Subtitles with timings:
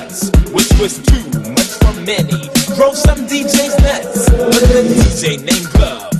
[0.00, 4.30] which was too much for many, drove some DJs nuts.
[4.30, 6.12] But the DJ named Glove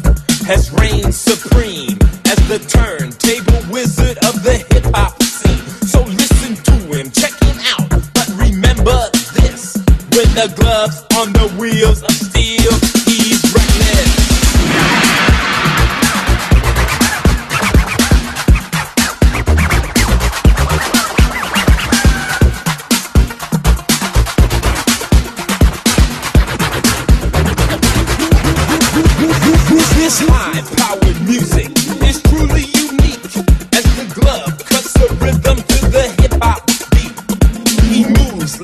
[0.45, 5.65] has reigned supreme as the turntable wizard of the hip hop scene.
[5.89, 7.89] So listen to him, check him out.
[8.13, 9.77] But remember this
[10.13, 12.73] when the gloves on the wheels of steel,
[13.07, 14.20] he's reckless.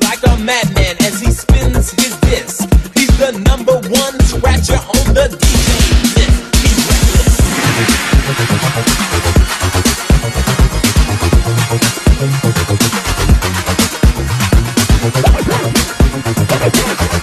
[0.03, 2.67] Like a madman as he spins his disc.
[2.95, 5.67] He's the number one scratcher on the DJ
[6.15, 6.57] list.
[6.61, 6.77] He's
[16.61, 17.16] reckless.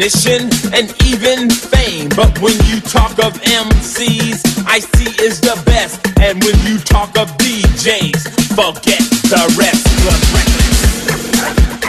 [0.00, 2.08] Recognition and even fame.
[2.16, 6.00] But when you talk of MCs, Ice-T is the best.
[6.18, 8.16] And when you talk of DJs,
[8.56, 9.86] forget the rest.
[10.32, 11.79] Reckless.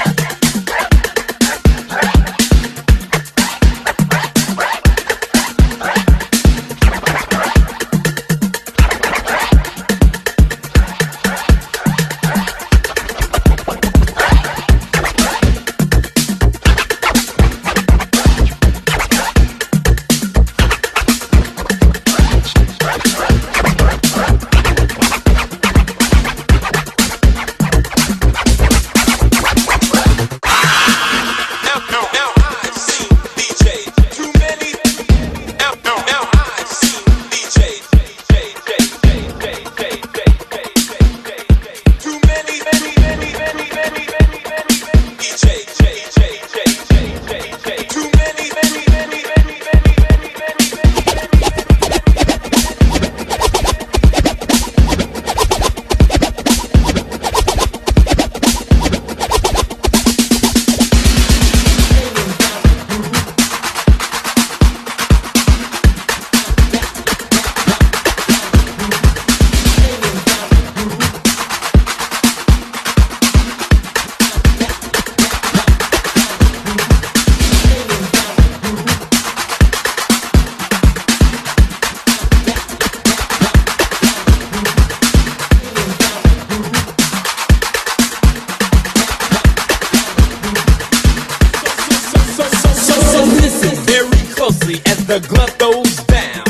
[93.83, 96.45] Very closely as the glove goes down.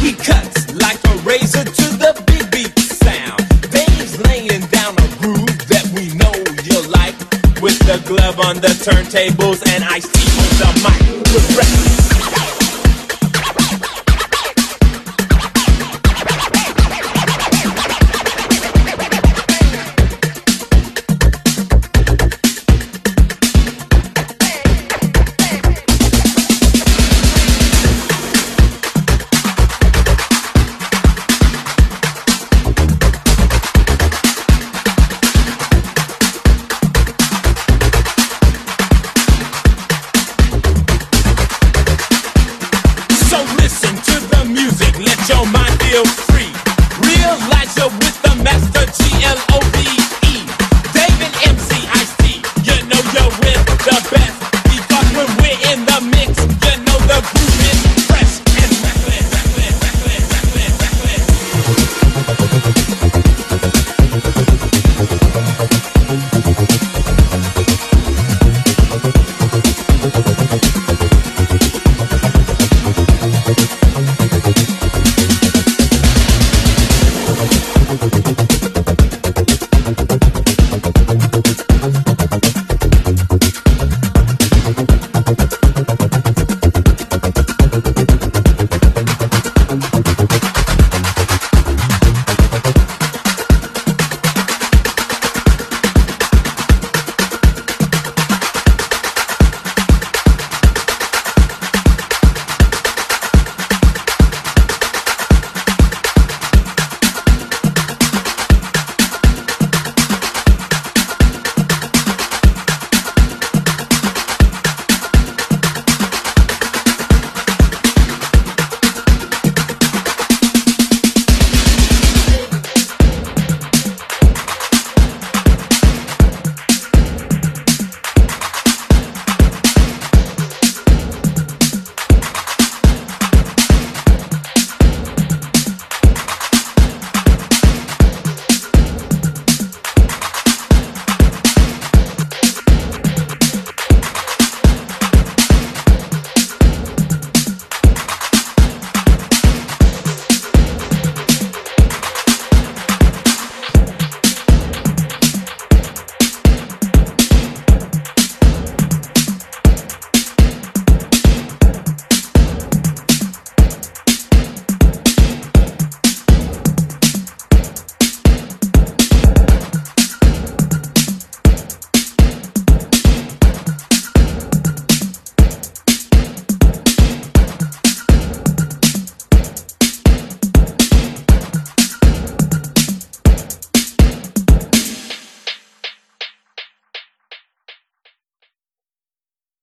[0.00, 3.40] He cuts like a razor to the big beat sound.
[3.70, 6.34] Dave's laying down a groove that we know
[6.64, 7.16] you like.
[7.62, 10.00] With the glove on the turntables and I